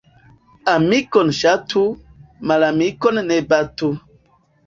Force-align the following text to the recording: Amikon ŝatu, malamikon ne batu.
Amikon 0.71 1.27
ŝatu, 1.39 1.83
malamikon 2.53 3.23
ne 3.27 3.39
batu. 3.53 3.93